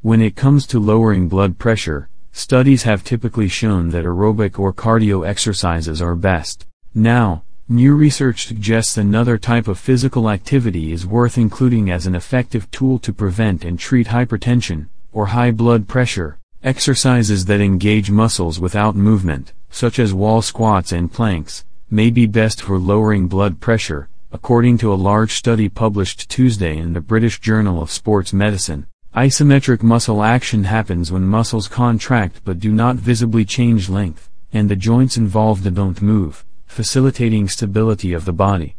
[0.00, 5.26] When it comes to lowering blood pressure, studies have typically shown that aerobic or cardio
[5.26, 6.66] exercises are best.
[6.94, 12.70] Now, new research suggests another type of physical activity is worth including as an effective
[12.70, 16.38] tool to prevent and treat hypertension, or high blood pressure.
[16.62, 22.62] Exercises that engage muscles without movement, such as wall squats and planks, may be best
[22.62, 27.82] for lowering blood pressure, according to a large study published Tuesday in the British Journal
[27.82, 28.86] of Sports Medicine.
[29.16, 34.76] Isometric muscle action happens when muscles contract but do not visibly change length, and the
[34.76, 38.76] joints involved don't move, facilitating stability of the body.